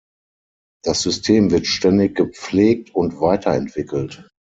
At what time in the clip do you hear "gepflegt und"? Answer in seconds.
2.15-3.21